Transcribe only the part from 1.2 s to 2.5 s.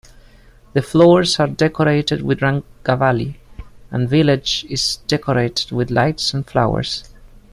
are decorated with